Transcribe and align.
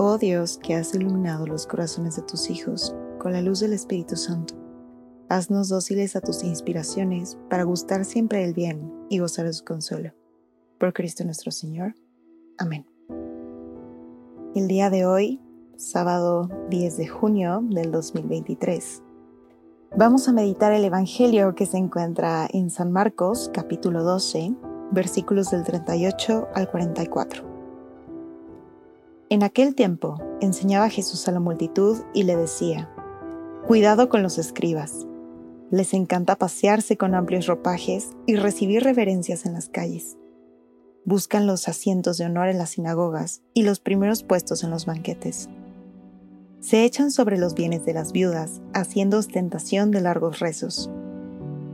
Oh 0.00 0.16
Dios, 0.16 0.60
que 0.62 0.76
has 0.76 0.94
iluminado 0.94 1.44
los 1.44 1.66
corazones 1.66 2.14
de 2.14 2.22
tus 2.22 2.50
hijos 2.50 2.94
con 3.18 3.32
la 3.32 3.42
luz 3.42 3.58
del 3.58 3.72
Espíritu 3.72 4.14
Santo, 4.14 4.54
haznos 5.28 5.70
dóciles 5.70 6.14
a 6.14 6.20
tus 6.20 6.44
inspiraciones 6.44 7.36
para 7.50 7.64
gustar 7.64 8.04
siempre 8.04 8.42
del 8.42 8.54
bien 8.54 8.92
y 9.10 9.18
gozar 9.18 9.46
de 9.46 9.52
su 9.52 9.64
consuelo. 9.64 10.12
Por 10.78 10.92
Cristo 10.92 11.24
nuestro 11.24 11.50
Señor. 11.50 11.96
Amén. 12.58 12.86
El 14.54 14.68
día 14.68 14.88
de 14.88 15.04
hoy, 15.04 15.40
sábado 15.76 16.48
10 16.70 16.96
de 16.96 17.08
junio 17.08 17.60
del 17.64 17.90
2023, 17.90 19.02
vamos 19.96 20.28
a 20.28 20.32
meditar 20.32 20.72
el 20.72 20.84
Evangelio 20.84 21.56
que 21.56 21.66
se 21.66 21.76
encuentra 21.76 22.46
en 22.52 22.70
San 22.70 22.92
Marcos 22.92 23.50
capítulo 23.52 24.04
12, 24.04 24.54
versículos 24.92 25.50
del 25.50 25.64
38 25.64 26.50
al 26.54 26.70
44. 26.70 27.47
En 29.30 29.42
aquel 29.42 29.74
tiempo 29.74 30.16
enseñaba 30.40 30.88
Jesús 30.88 31.28
a 31.28 31.32
la 31.32 31.40
multitud 31.40 31.98
y 32.14 32.22
le 32.22 32.34
decía, 32.34 32.88
Cuidado 33.66 34.08
con 34.08 34.22
los 34.22 34.38
escribas. 34.38 35.06
Les 35.70 35.92
encanta 35.92 36.36
pasearse 36.36 36.96
con 36.96 37.14
amplios 37.14 37.46
ropajes 37.46 38.16
y 38.26 38.36
recibir 38.36 38.84
reverencias 38.84 39.44
en 39.44 39.52
las 39.52 39.68
calles. 39.68 40.16
Buscan 41.04 41.46
los 41.46 41.68
asientos 41.68 42.16
de 42.16 42.24
honor 42.24 42.48
en 42.48 42.56
las 42.56 42.70
sinagogas 42.70 43.42
y 43.52 43.64
los 43.64 43.80
primeros 43.80 44.22
puestos 44.22 44.64
en 44.64 44.70
los 44.70 44.86
banquetes. 44.86 45.50
Se 46.60 46.84
echan 46.84 47.10
sobre 47.10 47.36
los 47.36 47.54
bienes 47.54 47.84
de 47.84 47.92
las 47.92 48.12
viudas, 48.12 48.62
haciendo 48.72 49.18
ostentación 49.18 49.90
de 49.90 50.00
largos 50.00 50.38
rezos. 50.38 50.90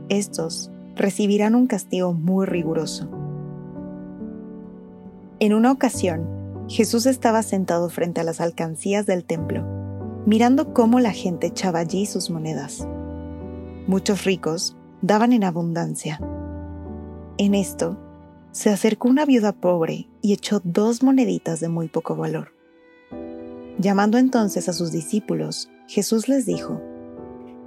Estos 0.09 0.71
recibirán 0.95 1.55
un 1.55 1.67
castigo 1.67 2.11
muy 2.11 2.45
riguroso. 2.45 3.09
En 5.39 5.53
una 5.53 5.71
ocasión, 5.71 6.34
Jesús 6.67 7.05
estaba 7.05 7.43
sentado 7.43 7.89
frente 7.89 8.21
a 8.21 8.23
las 8.23 8.41
alcancías 8.41 9.05
del 9.05 9.23
templo, 9.23 9.63
mirando 10.25 10.73
cómo 10.73 10.99
la 10.99 11.11
gente 11.11 11.47
echaba 11.47 11.79
allí 11.79 12.07
sus 12.07 12.31
monedas. 12.31 12.87
Muchos 13.87 14.23
ricos 14.23 14.75
daban 15.03 15.31
en 15.31 15.43
abundancia. 15.43 16.19
En 17.37 17.53
esto, 17.53 17.99
se 18.51 18.71
acercó 18.71 19.09
una 19.09 19.25
viuda 19.25 19.51
pobre 19.51 20.07
y 20.21 20.33
echó 20.33 20.59
dos 20.63 21.03
moneditas 21.03 21.59
de 21.59 21.69
muy 21.69 21.87
poco 21.87 22.15
valor. 22.15 22.53
Llamando 23.77 24.17
entonces 24.17 24.67
a 24.67 24.73
sus 24.73 24.91
discípulos, 24.91 25.69
Jesús 25.87 26.27
les 26.27 26.47
dijo, 26.47 26.81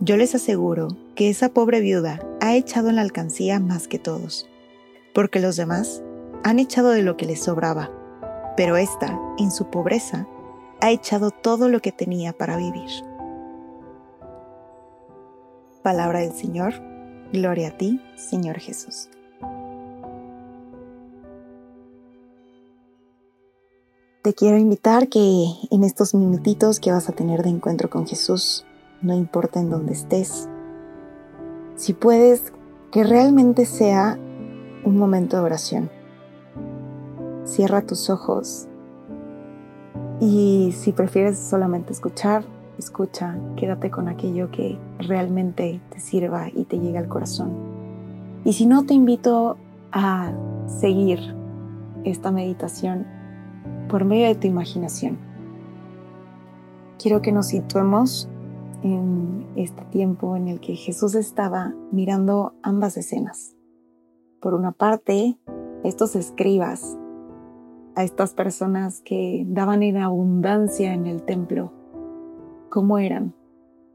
Yo 0.00 0.16
les 0.16 0.34
aseguro 0.34 0.88
que 1.14 1.30
esa 1.30 1.50
pobre 1.50 1.80
viuda 1.80 2.18
ha 2.40 2.56
echado 2.56 2.88
en 2.88 2.96
la 2.96 3.02
alcancía 3.02 3.60
más 3.60 3.86
que 3.86 4.00
todos, 4.00 4.48
porque 5.14 5.38
los 5.38 5.54
demás 5.54 6.02
han 6.42 6.58
echado 6.58 6.90
de 6.90 7.02
lo 7.02 7.16
que 7.16 7.26
les 7.26 7.42
sobraba 7.42 7.92
pero 8.58 8.76
ésta, 8.76 9.16
en 9.38 9.52
su 9.52 9.66
pobreza, 9.66 10.26
ha 10.80 10.90
echado 10.90 11.30
todo 11.30 11.68
lo 11.68 11.78
que 11.78 11.92
tenía 11.92 12.32
para 12.32 12.56
vivir. 12.56 12.90
Palabra 15.84 16.18
del 16.18 16.32
Señor, 16.32 16.74
gloria 17.32 17.68
a 17.68 17.76
ti, 17.76 18.02
Señor 18.16 18.58
Jesús. 18.58 19.10
Te 24.22 24.34
quiero 24.34 24.58
invitar 24.58 25.06
que 25.08 25.44
en 25.70 25.84
estos 25.84 26.12
minutitos 26.16 26.80
que 26.80 26.90
vas 26.90 27.08
a 27.08 27.12
tener 27.12 27.44
de 27.44 27.50
encuentro 27.50 27.88
con 27.88 28.08
Jesús, 28.08 28.66
no 29.02 29.14
importa 29.14 29.60
en 29.60 29.70
dónde 29.70 29.92
estés, 29.92 30.48
si 31.76 31.92
puedes, 31.92 32.52
que 32.90 33.04
realmente 33.04 33.66
sea 33.66 34.18
un 34.84 34.96
momento 34.96 35.36
de 35.36 35.42
oración 35.44 35.97
Cierra 37.48 37.80
tus 37.80 38.10
ojos 38.10 38.68
y 40.20 40.74
si 40.76 40.92
prefieres 40.92 41.38
solamente 41.38 41.94
escuchar, 41.94 42.44
escucha, 42.78 43.38
quédate 43.56 43.90
con 43.90 44.06
aquello 44.06 44.50
que 44.50 44.78
realmente 44.98 45.80
te 45.88 45.98
sirva 45.98 46.48
y 46.54 46.64
te 46.64 46.78
llegue 46.78 46.98
al 46.98 47.08
corazón. 47.08 47.50
Y 48.44 48.52
si 48.52 48.66
no, 48.66 48.84
te 48.84 48.92
invito 48.92 49.56
a 49.92 50.30
seguir 50.66 51.20
esta 52.04 52.30
meditación 52.30 53.06
por 53.88 54.04
medio 54.04 54.26
de 54.26 54.34
tu 54.34 54.46
imaginación. 54.46 55.16
Quiero 56.98 57.22
que 57.22 57.32
nos 57.32 57.46
situemos 57.46 58.28
en 58.82 59.46
este 59.56 59.86
tiempo 59.86 60.36
en 60.36 60.48
el 60.48 60.60
que 60.60 60.74
Jesús 60.76 61.14
estaba 61.14 61.72
mirando 61.92 62.52
ambas 62.62 62.98
escenas. 62.98 63.54
Por 64.38 64.52
una 64.52 64.72
parte, 64.72 65.38
estos 65.82 66.14
escribas 66.14 66.98
a 67.98 68.04
estas 68.04 68.32
personas 68.32 69.00
que 69.00 69.44
daban 69.48 69.82
en 69.82 69.96
abundancia 69.96 70.94
en 70.94 71.06
el 71.06 71.24
templo, 71.24 71.72
cómo 72.68 72.98
eran, 72.98 73.34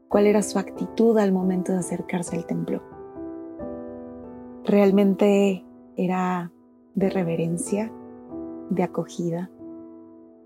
cuál 0.08 0.26
era 0.26 0.42
su 0.42 0.58
actitud 0.58 1.16
al 1.16 1.32
momento 1.32 1.72
de 1.72 1.78
acercarse 1.78 2.36
al 2.36 2.44
templo. 2.44 2.82
Realmente 4.62 5.64
era 5.96 6.52
de 6.94 7.08
reverencia, 7.08 7.90
de 8.68 8.82
acogida, 8.82 9.50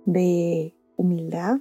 de 0.05 0.73
humildad. 0.95 1.59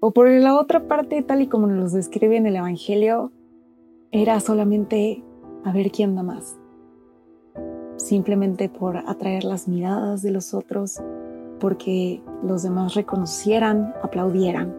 O 0.00 0.10
por 0.10 0.28
la 0.28 0.58
otra 0.58 0.88
parte, 0.88 1.22
tal 1.22 1.40
y 1.40 1.46
como 1.46 1.68
nos 1.68 1.92
describe 1.92 2.36
en 2.36 2.46
el 2.46 2.56
Evangelio, 2.56 3.30
era 4.10 4.40
solamente 4.40 5.22
a 5.64 5.72
ver 5.72 5.92
quién 5.92 6.16
da 6.16 6.24
más 6.24 6.59
simplemente 8.00 8.68
por 8.68 8.96
atraer 8.96 9.44
las 9.44 9.68
miradas 9.68 10.22
de 10.22 10.30
los 10.30 10.54
otros, 10.54 11.00
porque 11.58 12.22
los 12.42 12.62
demás 12.62 12.94
reconocieran, 12.94 13.94
aplaudieran. 14.02 14.74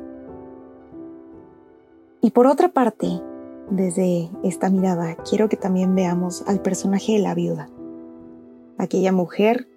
Y 2.21 2.31
por 2.31 2.47
otra 2.47 2.69
parte, 2.69 3.07
desde 3.69 4.29
esta 4.43 4.69
mirada, 4.69 5.15
quiero 5.29 5.49
que 5.49 5.57
también 5.57 5.95
veamos 5.95 6.43
al 6.47 6.61
personaje 6.61 7.13
de 7.13 7.19
la 7.19 7.35
viuda, 7.35 7.69
aquella 8.77 9.11
mujer 9.11 9.67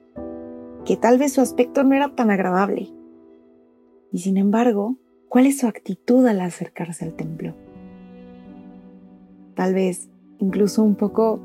que 0.84 0.96
tal 0.96 1.18
vez 1.18 1.34
su 1.34 1.40
aspecto 1.40 1.84
no 1.84 1.94
era 1.94 2.14
tan 2.14 2.30
agradable. 2.30 2.90
Y 4.12 4.18
sin 4.18 4.36
embargo, 4.36 4.96
¿cuál 5.28 5.46
es 5.46 5.58
su 5.58 5.66
actitud 5.66 6.26
al 6.26 6.40
acercarse 6.40 7.04
al 7.04 7.14
templo? 7.14 7.54
Tal 9.54 9.74
vez 9.74 10.08
incluso 10.38 10.82
un 10.82 10.94
poco 10.94 11.40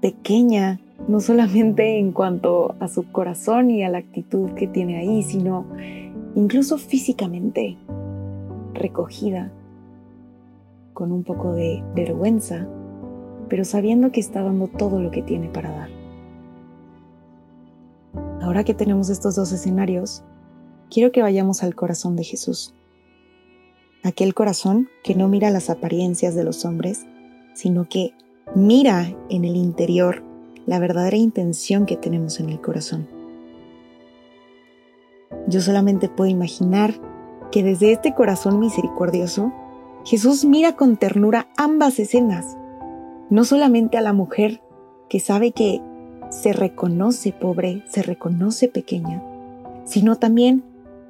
pequeña, 0.00 0.80
no 1.08 1.20
solamente 1.20 1.98
en 1.98 2.12
cuanto 2.12 2.74
a 2.80 2.88
su 2.88 3.10
corazón 3.10 3.70
y 3.70 3.82
a 3.82 3.88
la 3.88 3.98
actitud 3.98 4.50
que 4.54 4.66
tiene 4.66 4.98
ahí, 4.98 5.22
sino 5.22 5.66
incluso 6.34 6.78
físicamente 6.78 7.76
recogida, 8.74 9.52
con 10.92 11.12
un 11.12 11.24
poco 11.24 11.52
de 11.52 11.82
vergüenza, 11.94 12.66
pero 13.48 13.64
sabiendo 13.64 14.12
que 14.12 14.20
está 14.20 14.42
dando 14.42 14.68
todo 14.68 15.00
lo 15.00 15.10
que 15.10 15.22
tiene 15.22 15.48
para 15.48 15.70
dar. 15.70 15.88
Ahora 18.40 18.64
que 18.64 18.74
tenemos 18.74 19.10
estos 19.10 19.36
dos 19.36 19.52
escenarios, 19.52 20.22
quiero 20.90 21.12
que 21.12 21.22
vayamos 21.22 21.62
al 21.62 21.74
corazón 21.74 22.16
de 22.16 22.24
Jesús. 22.24 22.74
Aquel 24.04 24.34
corazón 24.34 24.88
que 25.02 25.14
no 25.14 25.28
mira 25.28 25.50
las 25.50 25.70
apariencias 25.70 26.34
de 26.34 26.44
los 26.44 26.64
hombres, 26.64 27.06
sino 27.54 27.88
que 27.88 28.12
mira 28.54 29.14
en 29.28 29.44
el 29.44 29.56
interior 29.56 30.22
la 30.66 30.78
verdadera 30.78 31.16
intención 31.16 31.86
que 31.86 31.96
tenemos 31.96 32.40
en 32.40 32.50
el 32.50 32.60
corazón. 32.60 33.08
Yo 35.46 35.60
solamente 35.60 36.08
puedo 36.08 36.30
imaginar 36.30 36.94
que 37.50 37.62
desde 37.62 37.92
este 37.92 38.14
corazón 38.14 38.58
misericordioso, 38.58 39.52
Jesús 40.04 40.44
mira 40.44 40.76
con 40.76 40.96
ternura 40.96 41.48
ambas 41.56 41.98
escenas, 41.98 42.56
no 43.30 43.44
solamente 43.44 43.96
a 43.96 44.02
la 44.02 44.12
mujer 44.12 44.60
que 45.08 45.20
sabe 45.20 45.52
que 45.52 45.80
se 46.30 46.52
reconoce 46.52 47.32
pobre, 47.32 47.82
se 47.88 48.02
reconoce 48.02 48.68
pequeña, 48.68 49.22
sino 49.84 50.16
también 50.16 50.64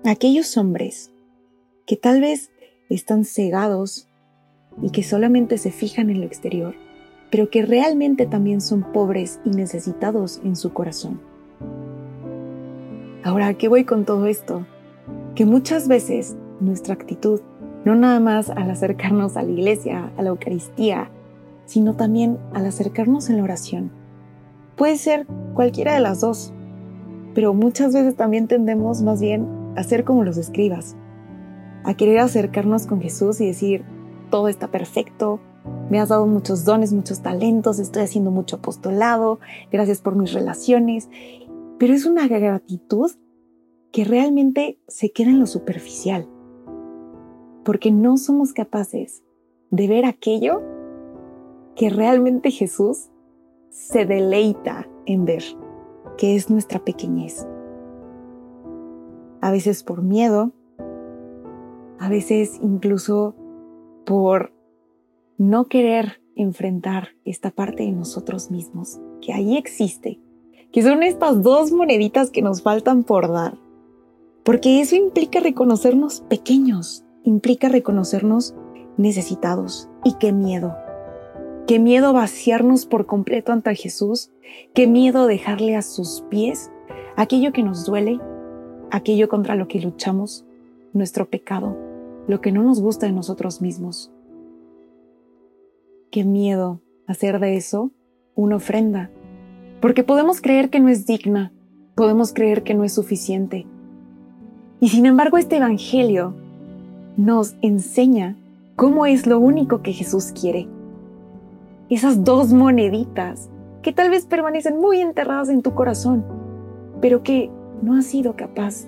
a 0.05 0.11
aquellos 0.11 0.56
hombres 0.56 1.11
que 1.87 1.96
tal 1.96 2.20
vez 2.20 2.50
están 2.88 3.25
cegados 3.25 4.06
y 4.81 4.91
que 4.91 5.02
solamente 5.02 5.58
se 5.58 5.73
fijan 5.73 6.11
en 6.11 6.20
lo 6.20 6.26
exterior 6.26 6.75
pero 7.30 7.50
que 7.50 7.64
realmente 7.64 8.26
también 8.26 8.60
son 8.60 8.82
pobres 8.92 9.40
y 9.44 9.50
necesitados 9.50 10.40
en 10.44 10.56
su 10.56 10.72
corazón. 10.72 11.20
Ahora, 13.25 13.52
¿qué 13.54 13.69
voy 13.69 13.84
con 13.84 14.04
todo 14.04 14.26
esto? 14.26 14.66
Que 15.34 15.44
muchas 15.44 15.88
veces 15.88 16.36
nuestra 16.60 16.94
actitud 16.94 17.40
No 17.84 17.94
nada 17.94 18.20
más 18.20 18.50
al 18.50 18.70
acercarnos 18.70 19.36
a 19.36 19.42
la 19.42 19.50
iglesia, 19.50 20.10
a 20.16 20.22
la 20.22 20.30
Eucaristía, 20.30 21.10
sino 21.64 21.94
también 21.94 22.38
al 22.52 22.66
acercarnos 22.66 23.31
en 23.31 23.36
la 23.36 23.44
oración. 23.44 23.90
Puede 24.76 24.96
ser 24.96 25.26
cualquiera 25.54 25.94
de 25.94 26.00
las 26.00 26.20
dos, 26.20 26.52
pero 27.34 27.54
muchas 27.54 27.94
veces 27.94 28.16
también 28.16 28.48
tendemos 28.48 29.02
más 29.02 29.20
bien 29.20 29.46
a 29.76 29.82
ser 29.84 30.04
como 30.04 30.24
los 30.24 30.36
escribas, 30.38 30.96
a 31.84 31.94
querer 31.94 32.19
acercarnos 32.19 32.86
con 32.86 33.00
Jesús 33.00 33.40
y 33.40 33.46
decir, 33.46 33.84
todo 34.31 34.48
está 34.48 34.69
perfecto, 34.69 35.40
me 35.91 36.00
has 36.00 36.11
dado 36.11 36.26
muchos 36.26 36.65
dones, 36.65 36.93
muchos 36.93 37.23
talentos, 37.23 37.79
estoy 37.79 38.03
haciendo 38.03 38.31
mucho 38.31 38.56
apostolado, 38.56 39.41
gracias 39.73 40.00
por 40.00 40.17
mis 40.17 40.32
relaciones, 40.32 41.09
pero 41.79 41.94
es 41.94 42.05
una 42.05 42.29
gratitud 42.29 43.11
que 43.93 44.05
realmente 44.05 44.79
se 44.87 45.11
queda 45.11 45.31
en 45.31 45.41
lo 45.41 45.47
superficial, 45.47 46.29
porque 47.65 47.91
no 47.91 48.17
somos 48.17 48.53
capaces 48.53 49.23
de 49.70 49.88
ver 49.88 50.05
aquello 50.05 50.62
que 51.75 51.91
realmente 51.91 52.50
Jesús 52.50 53.09
se 53.70 54.05
deleita 54.05 54.88
en 55.06 55.25
ver, 55.25 55.44
que 56.17 56.37
es 56.37 56.50
nuestra 56.50 56.85
pequeñez. 56.85 57.47
A 59.41 59.50
veces 59.53 59.85
por 59.85 60.03
miedo, 60.03 60.53
a 61.99 62.09
veces 62.09 62.59
incluso 62.61 63.35
por 64.05 64.53
no 65.38 65.69
querer 65.69 66.20
enfrentar 66.35 67.11
esta 67.25 67.52
parte 67.52 67.85
de 67.85 67.93
nosotros 67.93 68.50
mismos, 68.50 68.99
que 69.20 69.32
ahí 69.32 69.56
existe, 69.56 70.20
que 70.73 70.82
son 70.82 71.05
estas 71.05 71.43
dos 71.43 71.70
moneditas 71.70 72.31
que 72.31 72.43
nos 72.43 72.62
faltan 72.62 73.05
por 73.05 73.32
dar. 73.32 73.56
Porque 74.43 74.81
eso 74.81 74.96
implica 74.96 75.38
reconocernos 75.38 76.23
pequeños, 76.23 77.05
implica 77.23 77.69
reconocernos 77.69 78.55
necesitados. 78.96 79.88
Y 80.05 80.14
qué 80.14 80.32
miedo. 80.32 80.76
Qué 81.69 81.79
miedo 81.79 82.12
vaciarnos 82.12 82.87
por 82.87 83.06
completo 83.06 83.52
ante 83.52 83.75
Jesús, 83.76 84.32
qué 84.75 84.87
miedo 84.87 85.26
dejarle 85.26 85.76
a 85.76 85.82
sus 85.82 86.25
pies 86.31 86.70
aquello 87.17 87.52
que 87.52 87.62
nos 87.62 87.84
duele, 87.84 88.19
aquello 88.91 89.29
contra 89.29 89.55
lo 89.55 89.69
que 89.69 89.81
luchamos, 89.81 90.46
nuestro 90.93 91.29
pecado, 91.29 91.76
lo 92.26 92.41
que 92.41 92.50
no 92.50 92.62
nos 92.62 92.81
gusta 92.81 93.06
de 93.06 93.12
nosotros 93.12 93.61
mismos. 93.61 94.11
Qué 96.10 96.25
miedo 96.25 96.81
hacer 97.06 97.38
de 97.38 97.56
eso 97.56 97.90
una 98.34 98.56
ofrenda, 98.56 99.10
porque 99.82 100.05
podemos 100.05 100.40
creer 100.40 100.70
que 100.70 100.81
no 100.81 100.88
es 100.88 101.05
digna, 101.05 101.52
podemos 101.96 102.32
creer 102.32 102.62
que 102.62 102.72
no 102.72 102.82
es 102.84 102.94
suficiente. 102.94 103.66
Y 104.81 104.88
sin 104.88 105.05
embargo 105.05 105.37
este 105.37 105.58
Evangelio 105.58 106.34
nos 107.19 107.56
enseña 107.60 108.37
cómo 108.75 109.05
es 109.05 109.26
lo 109.26 109.38
único 109.38 109.82
que 109.82 109.93
Jesús 109.93 110.32
quiere. 110.32 110.66
Esas 111.90 112.25
dos 112.25 112.55
moneditas 112.55 113.50
que 113.82 113.93
tal 113.93 114.08
vez 114.08 114.25
permanecen 114.25 114.78
muy 114.78 115.02
enterradas 115.02 115.50
en 115.50 115.60
tu 115.60 115.75
corazón, 115.75 116.25
pero 117.02 117.22
que 117.22 117.50
no 117.82 117.94
has 117.94 118.06
sido 118.06 118.34
capaz 118.34 118.87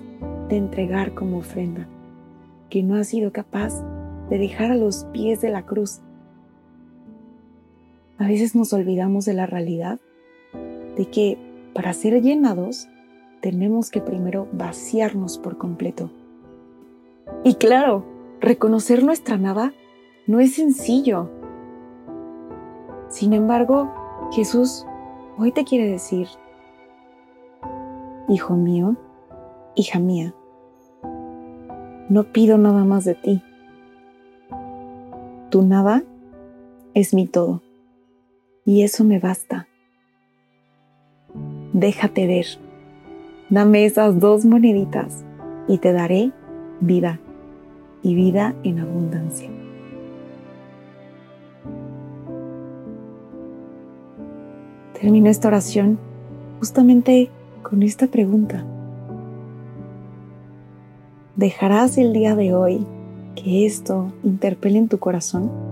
de 0.49 0.57
entregar 0.57 1.13
como 1.13 1.37
ofrenda, 1.37 1.87
que 2.71 2.81
no 2.81 2.95
has 2.95 3.09
sido 3.09 3.31
capaz 3.31 3.83
de 4.31 4.39
dejar 4.39 4.71
a 4.71 4.75
los 4.75 5.05
pies 5.13 5.39
de 5.41 5.51
la 5.51 5.67
cruz 5.67 6.01
a 8.21 8.27
veces 8.27 8.55
nos 8.55 8.71
olvidamos 8.71 9.25
de 9.25 9.33
la 9.33 9.47
realidad 9.47 9.99
de 10.95 11.07
que 11.07 11.39
para 11.73 11.91
ser 11.91 12.21
llenados 12.21 12.87
tenemos 13.41 13.89
que 13.89 13.99
primero 13.99 14.47
vaciarnos 14.51 15.39
por 15.39 15.57
completo. 15.57 16.11
Y 17.43 17.55
claro, 17.55 18.05
reconocer 18.39 19.03
nuestra 19.03 19.37
nada 19.37 19.73
no 20.27 20.39
es 20.39 20.53
sencillo. 20.53 21.31
Sin 23.09 23.33
embargo, 23.33 23.91
Jesús 24.33 24.85
hoy 25.39 25.51
te 25.51 25.63
quiere 25.63 25.89
decir, 25.89 26.27
Hijo 28.29 28.53
mío, 28.53 28.97
hija 29.73 29.97
mía, 29.97 30.35
no 32.07 32.31
pido 32.31 32.59
nada 32.59 32.85
más 32.85 33.03
de 33.03 33.15
ti. 33.15 33.41
Tu 35.49 35.63
nada 35.63 36.03
es 36.93 37.15
mi 37.15 37.25
todo 37.25 37.63
y 38.65 38.83
eso 38.83 39.03
me 39.03 39.19
basta. 39.19 39.67
Déjate 41.73 42.27
ver. 42.27 42.45
Dame 43.49 43.85
esas 43.85 44.19
dos 44.19 44.45
moneditas 44.45 45.23
y 45.67 45.77
te 45.77 45.91
daré 45.93 46.31
vida 46.79 47.19
y 48.03 48.15
vida 48.15 48.55
en 48.63 48.79
abundancia. 48.79 49.49
Termino 54.99 55.29
esta 55.29 55.47
oración 55.47 55.97
justamente 56.59 57.29
con 57.63 57.83
esta 57.83 58.07
pregunta. 58.07 58.63
¿Dejarás 61.35 61.97
el 61.97 62.13
día 62.13 62.35
de 62.35 62.53
hoy 62.53 62.85
que 63.35 63.65
esto 63.65 64.13
interpele 64.23 64.77
en 64.77 64.87
tu 64.87 64.99
corazón? 64.99 65.70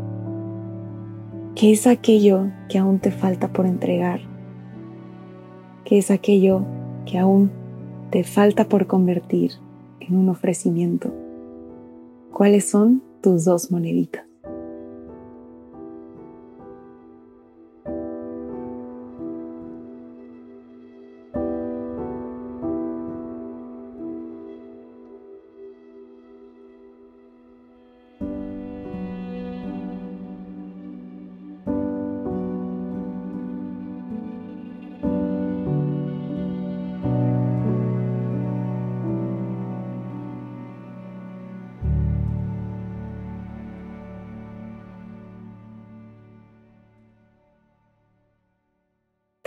¿Qué 1.60 1.74
es 1.74 1.88
aquello 1.88 2.54
que 2.70 2.78
aún 2.78 3.00
te 3.00 3.12
falta 3.12 3.52
por 3.52 3.66
entregar? 3.66 4.22
¿Qué 5.84 5.98
es 5.98 6.10
aquello 6.10 6.62
que 7.06 7.20
aún 7.20 7.52
te 8.12 8.24
falta 8.24 8.70
por 8.70 8.88
convertir 8.88 9.52
en 10.00 10.16
un 10.16 10.30
ofrecimiento? 10.30 11.14
¿Cuáles 12.32 12.70
son 12.70 13.04
tus 13.22 13.44
dos 13.44 13.72
moneditas? 13.72 14.29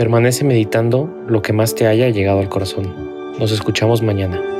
Permanece 0.00 0.44
meditando 0.44 1.14
lo 1.28 1.42
que 1.42 1.52
más 1.52 1.74
te 1.74 1.86
haya 1.86 2.08
llegado 2.08 2.40
al 2.40 2.48
corazón. 2.48 3.34
Nos 3.38 3.52
escuchamos 3.52 4.00
mañana. 4.00 4.59